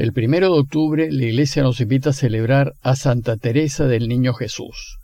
[0.00, 4.32] El primero de octubre la Iglesia nos invita a celebrar a Santa Teresa del Niño
[4.32, 4.96] Jesús.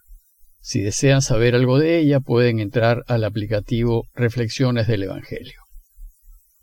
[0.58, 5.60] Si desean saber algo de ella, pueden entrar al aplicativo Reflexiones del Evangelio.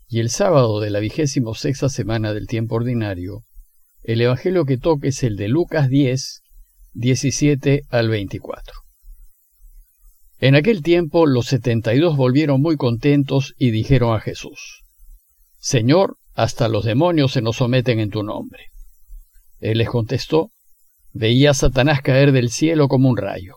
[0.08, 3.44] Y el sábado de la vigésimo sexta semana del tiempo ordinario,
[4.02, 6.42] el Evangelio que toque es el de Lucas 10,
[6.92, 8.74] 17 al 24.
[10.40, 14.82] En aquel tiempo los setenta y dos volvieron muy contentos y dijeron a Jesús,
[15.60, 18.66] Señor, hasta los demonios se nos someten en tu nombre.
[19.60, 20.50] Él les contestó,
[21.12, 23.56] veía a Satanás caer del cielo como un rayo.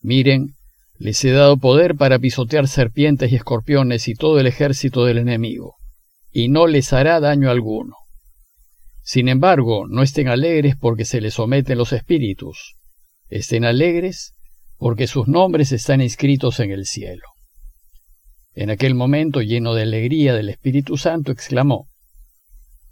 [0.00, 0.54] Miren,
[0.98, 5.76] les he dado poder para pisotear serpientes y escorpiones y todo el ejército del enemigo,
[6.30, 7.96] y no les hará daño alguno.
[9.02, 12.76] Sin embargo, no estén alegres porque se les someten los espíritus,
[13.28, 14.34] estén alegres
[14.76, 17.24] porque sus nombres están inscritos en el cielo.
[18.54, 21.88] En aquel momento, lleno de alegría del Espíritu Santo, exclamó,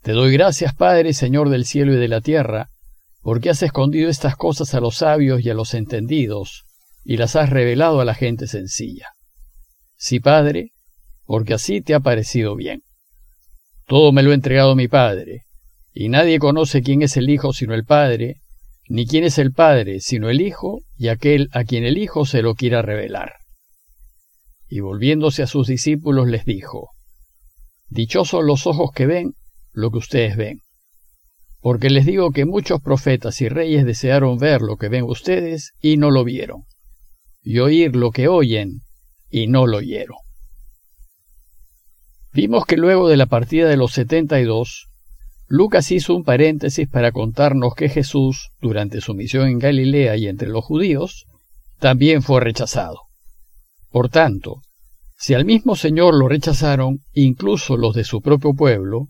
[0.02, 2.70] Te doy gracias, Padre, Señor del cielo y de la tierra,
[3.20, 6.64] porque has escondido estas cosas a los sabios y a los entendidos,
[7.04, 9.08] y las has revelado a la gente sencilla.
[9.96, 10.72] Sí, Padre,
[11.24, 12.82] porque así te ha parecido bien.
[13.86, 15.42] Todo me lo ha entregado mi Padre,
[15.92, 18.40] y nadie conoce quién es el Hijo sino el Padre,
[18.88, 22.42] ni quién es el Padre sino el Hijo, y aquel a quien el Hijo se
[22.42, 23.34] lo quiera revelar
[24.74, 26.92] y volviéndose a sus discípulos les dijo,
[27.90, 29.34] Dichosos los ojos que ven
[29.72, 30.60] lo que ustedes ven,
[31.60, 35.96] porque les digo que muchos profetas y reyes desearon ver lo que ven ustedes y
[35.96, 36.62] no lo vieron,
[37.42, 38.82] y oír lo que oyen
[39.30, 40.18] y no lo oyeron.
[42.32, 44.88] Vimos que luego de la partida de los setenta y dos,
[45.46, 50.48] Lucas hizo un paréntesis para contarnos que Jesús, durante su misión en Galilea y entre
[50.48, 51.26] los judíos,
[51.78, 53.00] también fue rechazado.
[53.90, 54.62] Por tanto,
[55.18, 59.08] si al mismo Señor lo rechazaron incluso los de su propio pueblo,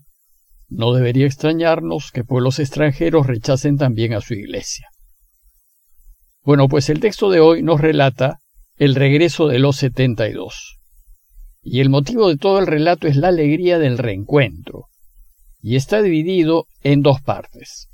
[0.73, 4.87] no debería extrañarnos que pueblos extranjeros rechacen también a su iglesia.
[6.43, 8.39] Bueno, pues el texto de hoy nos relata
[8.77, 10.79] el regreso de los setenta y dos.
[11.61, 14.87] Y el motivo de todo el relato es la alegría del reencuentro,
[15.61, 17.87] y está dividido en dos partes.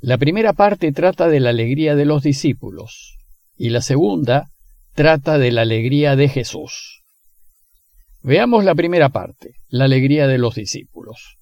[0.00, 3.18] La primera parte trata de la alegría de los discípulos,
[3.56, 4.48] y la segunda
[4.94, 7.02] trata de la alegría de Jesús.
[8.22, 11.36] Veamos la primera parte, la alegría de los discípulos.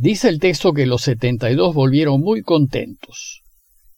[0.00, 3.42] Dice el texto que los setenta y dos volvieron muy contentos.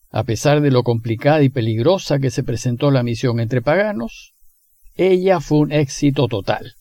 [0.08, 4.32] A pesar de lo complicada y peligrosa que se presentó la misión entre paganos,
[4.94, 6.72] ella fue un éxito total.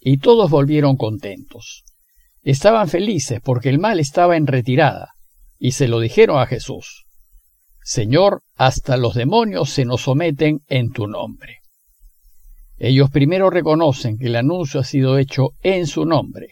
[0.00, 1.84] Y todos volvieron contentos.
[2.42, 5.12] Estaban felices porque el mal estaba en retirada,
[5.60, 7.04] y se lo dijeron a Jesús.
[7.84, 11.58] Señor, hasta los demonios se nos someten en tu nombre.
[12.76, 16.48] Ellos primero reconocen que el anuncio ha sido hecho en su nombre,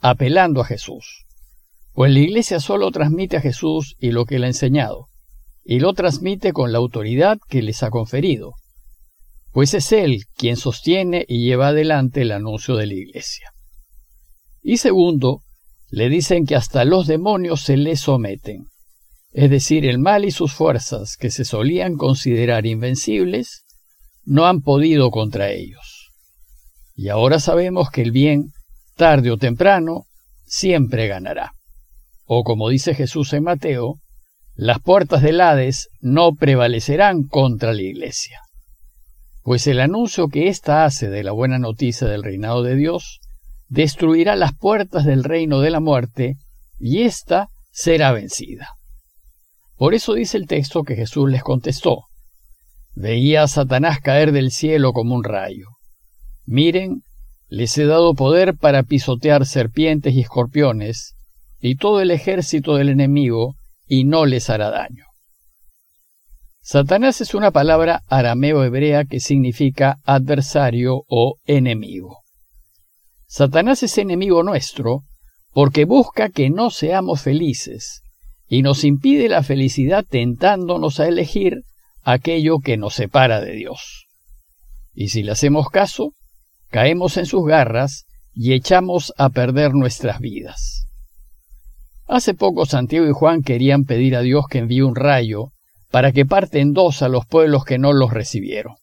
[0.00, 1.26] apelando a Jesús.
[1.92, 5.08] Pues la Iglesia solo transmite a Jesús y lo que le ha enseñado,
[5.64, 8.54] y lo transmite con la autoridad que les ha conferido,
[9.52, 13.50] pues es Él quien sostiene y lleva adelante el anuncio de la Iglesia.
[14.62, 15.42] Y segundo,
[15.90, 18.70] le dicen que hasta los demonios se le someten
[19.32, 23.64] es decir, el mal y sus fuerzas, que se solían considerar invencibles,
[24.24, 26.10] no han podido contra ellos.
[26.96, 28.52] Y ahora sabemos que el bien,
[28.96, 30.06] tarde o temprano,
[30.44, 31.52] siempre ganará.
[32.32, 33.96] O como dice Jesús en Mateo,
[34.54, 38.38] las puertas del Hades no prevalecerán contra la Iglesia.
[39.42, 43.18] Pues el anuncio que ésta hace de la buena noticia del reinado de Dios
[43.66, 46.36] destruirá las puertas del reino de la muerte
[46.78, 48.68] y ésta será vencida.
[49.74, 52.04] Por eso dice el texto que Jesús les contestó,
[52.94, 55.66] veía a Satanás caer del cielo como un rayo.
[56.46, 57.02] Miren,
[57.48, 61.16] les he dado poder para pisotear serpientes y escorpiones
[61.60, 63.56] y todo el ejército del enemigo,
[63.86, 65.04] y no les hará daño.
[66.62, 72.18] Satanás es una palabra arameo-hebrea que significa adversario o enemigo.
[73.26, 75.02] Satanás es enemigo nuestro
[75.52, 78.02] porque busca que no seamos felices,
[78.48, 81.62] y nos impide la felicidad tentándonos a elegir
[82.02, 84.06] aquello que nos separa de Dios.
[84.94, 86.12] Y si le hacemos caso,
[86.68, 90.86] caemos en sus garras y echamos a perder nuestras vidas.
[92.10, 95.52] Hace poco Santiago y Juan querían pedir a Dios que envíe un rayo
[95.92, 98.74] para que parten dos a los pueblos que no los recibieron.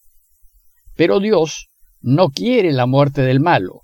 [0.96, 1.68] Pero Dios
[2.00, 3.82] no quiere la muerte del malo,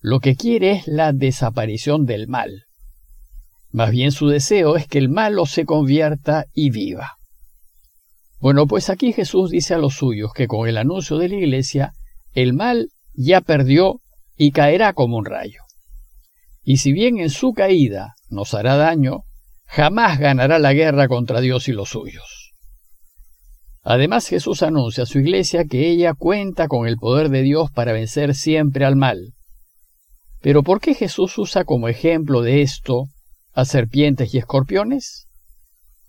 [0.00, 2.64] lo que quiere es la desaparición del mal.
[3.70, 7.14] Más bien su deseo es que el malo se convierta y viva.
[8.38, 11.94] Bueno, pues aquí Jesús dice a los suyos que con el anuncio de la iglesia,
[12.34, 14.02] el mal ya perdió
[14.36, 15.62] y caerá como un rayo.
[16.64, 19.24] Y si bien en su caída nos hará daño,
[19.66, 22.52] jamás ganará la guerra contra Dios y los suyos.
[23.82, 27.92] Además Jesús anuncia a su iglesia que ella cuenta con el poder de Dios para
[27.92, 29.34] vencer siempre al mal.
[30.40, 33.08] Pero ¿por qué Jesús usa como ejemplo de esto
[33.52, 35.26] a serpientes y escorpiones?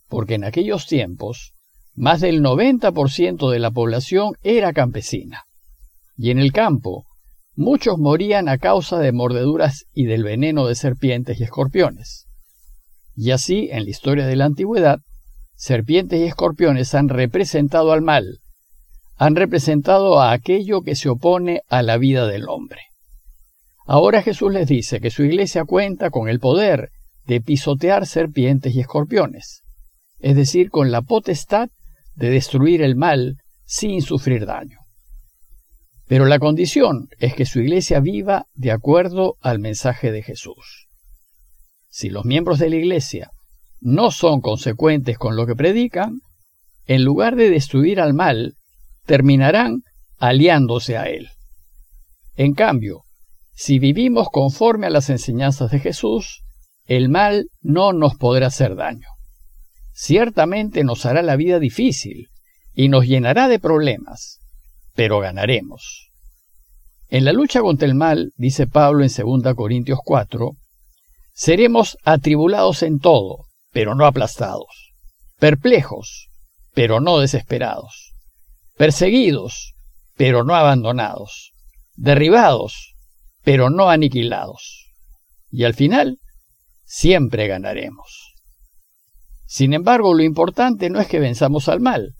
[0.08, 1.54] Porque en aquellos tiempos
[1.96, 5.44] más del 90% de la población era campesina.
[6.18, 7.06] Y en el campo,
[7.56, 12.28] muchos morían a causa de mordeduras y del veneno de serpientes y escorpiones.
[13.16, 15.00] Y así, en la historia de la antigüedad,
[15.56, 18.40] serpientes y escorpiones han representado al mal,
[19.18, 22.81] han representado a aquello que se opone a la vida del hombre.
[23.86, 26.90] Ahora Jesús les dice que su iglesia cuenta con el poder
[27.25, 29.63] de pisotear serpientes y escorpiones,
[30.19, 31.69] es decir, con la potestad
[32.16, 34.85] de destruir el mal sin sufrir daño.
[36.07, 40.88] Pero la condición es que su iglesia viva de acuerdo al mensaje de Jesús.
[41.90, 43.31] Si los miembros de la iglesia
[43.80, 46.19] no son consecuentes con lo que predican,
[46.86, 48.56] en lugar de destruir al mal,
[49.06, 49.81] terminarán
[50.18, 51.30] aliándose a él.
[52.36, 53.01] En cambio,
[53.54, 56.44] si vivimos conforme a las enseñanzas de Jesús,
[56.86, 59.08] el mal no nos podrá hacer daño
[59.96, 62.28] ciertamente nos hará la vida difícil
[62.74, 64.40] y nos llenará de problemas,
[64.95, 66.09] pero ganaremos.
[67.09, 70.53] En la lucha contra el mal, dice Pablo en 2 Corintios 4,
[71.33, 74.94] seremos atribulados en todo, pero no aplastados,
[75.38, 76.30] perplejos,
[76.74, 78.13] pero no desesperados,
[78.75, 79.75] perseguidos,
[80.18, 81.51] pero no abandonados,
[81.95, 82.95] derribados,
[83.44, 84.91] pero no aniquilados.
[85.51, 86.19] Y al final,
[86.83, 88.33] siempre ganaremos.
[89.45, 92.15] Sin embargo, lo importante no es que venzamos al mal,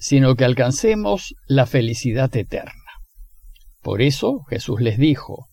[0.00, 2.72] sino que alcancemos la felicidad eterna.
[3.82, 5.48] Por eso Jesús les dijo,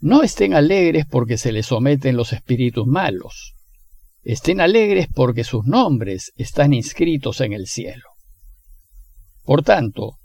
[0.00, 3.54] no estén alegres porque se les someten los espíritus malos,
[4.22, 8.08] estén alegres porque sus nombres están inscritos en el cielo.
[9.44, 10.18] Por tanto,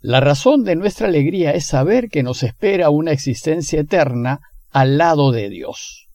[0.00, 4.40] la razón de nuestra alegría es saber que nos espera una existencia eterna
[4.70, 6.08] al lado de Dios.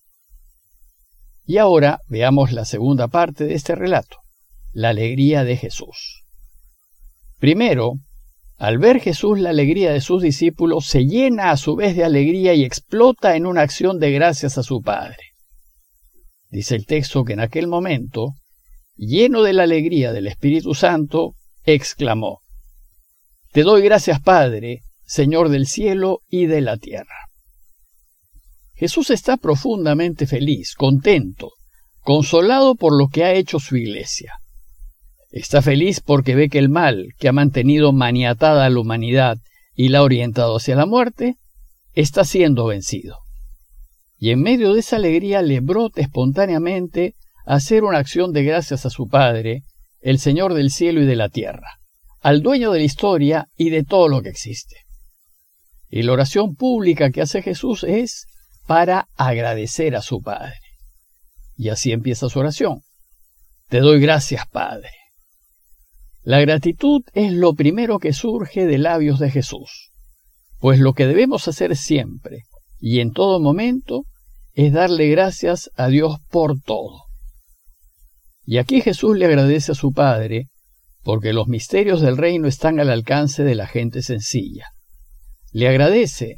[1.45, 4.17] Y ahora veamos la segunda parte de este relato,
[4.73, 6.22] la alegría de Jesús.
[7.43, 7.95] Primero,
[8.55, 12.53] al ver Jesús la alegría de sus discípulos, se llena a su vez de alegría
[12.53, 15.17] y explota en una acción de gracias a su Padre.
[16.49, 18.35] Dice el texto que en aquel momento,
[18.95, 21.33] lleno de la alegría del Espíritu Santo,
[21.65, 22.39] exclamó,
[23.51, 27.27] Te doy gracias Padre, Señor del cielo y de la tierra
[28.73, 31.51] Jesús está profundamente feliz, contento,
[31.99, 34.31] consolado por lo que ha hecho su iglesia.
[35.33, 39.39] Está feliz porque ve que el mal que ha mantenido maniatada a la humanidad
[39.73, 41.37] y la ha orientado hacia la muerte,
[41.93, 43.17] está siendo vencido.
[44.19, 47.15] Y en medio de esa alegría le brota espontáneamente
[47.47, 49.63] hacer una acción de gracias a su Padre,
[50.01, 51.79] el Señor del cielo y de la tierra,
[52.21, 54.85] al dueño de la historia y de todo lo que existe.
[55.89, 58.27] Y la oración pública que hace Jesús es
[58.67, 60.59] para agradecer a su Padre.
[61.57, 62.81] Y así empieza su oración.
[63.69, 64.91] Te doy gracias, Padre.
[66.23, 69.91] La gratitud es lo primero que surge de labios de Jesús,
[70.59, 72.43] pues lo que debemos hacer siempre
[72.79, 74.03] y en todo momento
[74.53, 77.03] es darle gracias a Dios por todo.
[78.45, 80.47] Y aquí Jesús le agradece a su Padre
[81.03, 84.67] porque los misterios del reino están al alcance de la gente sencilla.
[85.51, 86.35] Le agradece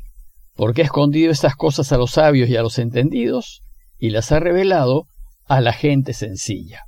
[0.55, 3.61] porque ha escondido estas cosas a los sabios y a los entendidos,
[3.97, 5.07] y las ha revelado
[5.45, 6.83] a la gente sencilla.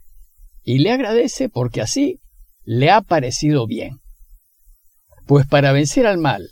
[0.63, 2.19] Y le agradece porque así
[2.67, 4.01] le ha parecido bien.
[5.25, 6.51] Pues para vencer al mal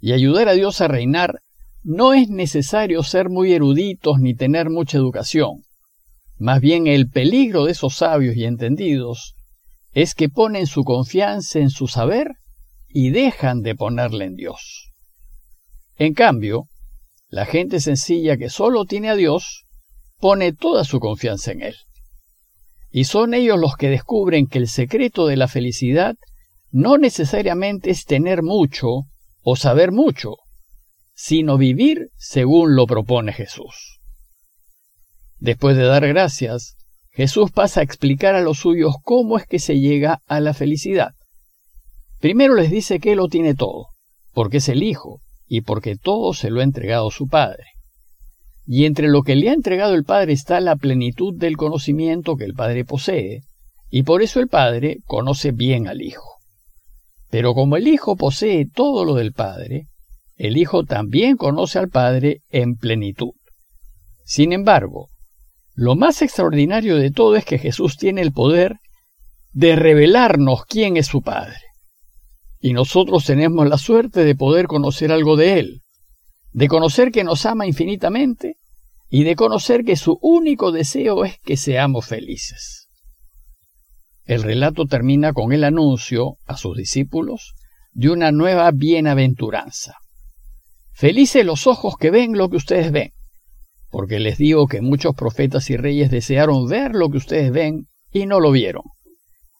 [0.00, 1.42] y ayudar a Dios a reinar,
[1.84, 5.62] no es necesario ser muy eruditos ni tener mucha educación.
[6.38, 9.36] Más bien el peligro de esos sabios y entendidos
[9.92, 12.32] es que ponen su confianza en su saber
[12.88, 14.90] y dejan de ponerle en Dios.
[15.96, 16.64] En cambio,
[17.28, 19.66] la gente sencilla que solo tiene a Dios
[20.18, 21.76] pone toda su confianza en Él.
[22.96, 26.14] Y son ellos los que descubren que el secreto de la felicidad
[26.70, 29.00] no necesariamente es tener mucho
[29.42, 30.36] o saber mucho,
[31.12, 33.98] sino vivir según lo propone Jesús.
[35.40, 36.76] Después de dar gracias,
[37.10, 41.14] Jesús pasa a explicar a los suyos cómo es que se llega a la felicidad.
[42.20, 43.88] Primero les dice que lo tiene todo,
[44.32, 47.64] porque es el Hijo, y porque todo se lo ha entregado su Padre.
[48.66, 52.44] Y entre lo que le ha entregado el Padre está la plenitud del conocimiento que
[52.44, 53.42] el Padre posee,
[53.90, 56.38] y por eso el Padre conoce bien al Hijo.
[57.30, 59.88] Pero como el Hijo posee todo lo del Padre,
[60.36, 63.32] el Hijo también conoce al Padre en plenitud.
[64.24, 65.08] Sin embargo,
[65.74, 68.76] lo más extraordinario de todo es que Jesús tiene el poder
[69.52, 71.58] de revelarnos quién es su Padre.
[72.60, 75.82] Y nosotros tenemos la suerte de poder conocer algo de Él,
[76.54, 78.58] de conocer que nos ama infinitamente
[79.10, 82.88] y de conocer que su único deseo es que seamos felices.
[84.24, 87.54] El relato termina con el anuncio a sus discípulos
[87.92, 89.96] de una nueva bienaventuranza.
[90.92, 93.10] Felices los ojos que ven lo que ustedes ven,
[93.90, 98.26] porque les digo que muchos profetas y reyes desearon ver lo que ustedes ven y
[98.26, 98.84] no lo vieron,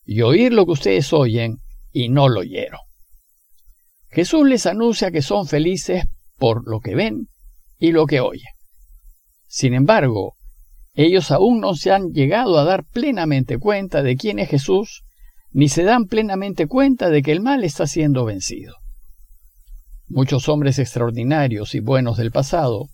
[0.06, 1.56] y oír lo que ustedes oyen
[1.92, 2.80] y no lo oyeron.
[4.10, 6.04] Jesús les anuncia que son felices
[6.36, 7.28] por lo que ven
[7.78, 8.52] y lo que oyen.
[9.46, 10.34] Sin embargo,
[10.94, 15.02] ellos aún no se han llegado a dar plenamente cuenta de quién es Jesús,
[15.50, 18.74] ni se dan plenamente cuenta de que el mal está siendo vencido.
[20.06, 22.88] Muchos hombres extraordinarios y buenos del pasado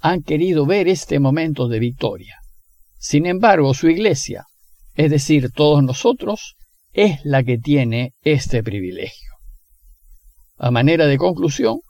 [0.00, 2.38] han querido ver este momento de victoria.
[2.98, 4.44] Sin embargo, su iglesia,
[4.94, 6.56] es decir, todos nosotros,
[6.92, 9.32] es la que tiene este privilegio.
[10.56, 11.80] A manera de conclusión,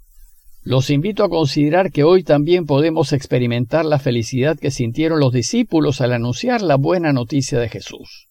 [0.65, 6.01] los invito a considerar que hoy también podemos experimentar la felicidad que sintieron los discípulos
[6.01, 8.29] al anunciar la buena noticia de Jesús.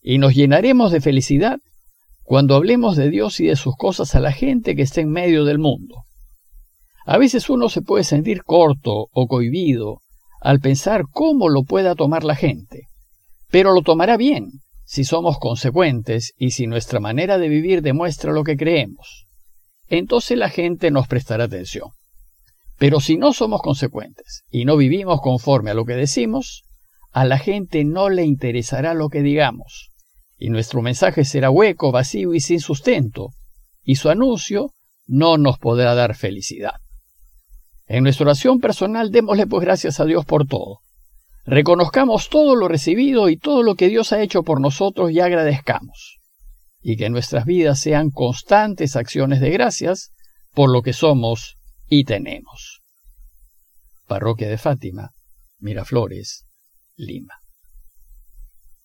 [0.00, 1.60] Y nos llenaremos de felicidad
[2.22, 5.44] cuando hablemos de Dios y de sus cosas a la gente que está en medio
[5.44, 6.04] del mundo.
[7.04, 10.00] A veces uno se puede sentir corto o cohibido
[10.40, 12.88] al pensar cómo lo pueda tomar la gente,
[13.50, 14.48] pero lo tomará bien
[14.84, 19.26] si somos consecuentes y si nuestra manera de vivir demuestra lo que creemos
[19.98, 21.90] entonces la gente nos prestará atención.
[22.78, 26.64] Pero si no somos consecuentes y no vivimos conforme a lo que decimos,
[27.12, 29.90] a la gente no le interesará lo que digamos,
[30.38, 33.32] y nuestro mensaje será hueco, vacío y sin sustento,
[33.84, 34.70] y su anuncio
[35.06, 36.76] no nos podrá dar felicidad.
[37.86, 40.78] En nuestra oración personal démosle pues gracias a Dios por todo.
[41.44, 46.21] Reconozcamos todo lo recibido y todo lo que Dios ha hecho por nosotros y agradezcamos
[46.82, 50.10] y que nuestras vidas sean constantes acciones de gracias
[50.52, 51.56] por lo que somos
[51.88, 52.80] y tenemos.
[54.06, 55.10] Parroquia de Fátima,
[55.58, 56.44] Miraflores,
[56.96, 57.41] Lima.